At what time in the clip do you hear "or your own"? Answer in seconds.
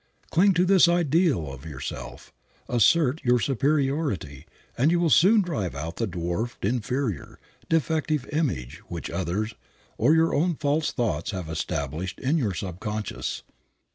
9.99-10.55